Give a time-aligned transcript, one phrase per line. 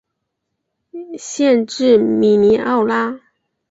[1.15, 3.21] 县治米尼奥拉。